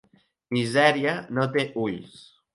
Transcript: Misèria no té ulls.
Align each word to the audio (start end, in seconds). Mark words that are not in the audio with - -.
Misèria 0.57 1.13
no 1.39 1.47
té 1.59 1.67
ulls. 1.85 2.19